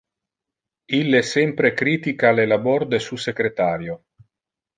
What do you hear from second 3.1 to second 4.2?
su secretario.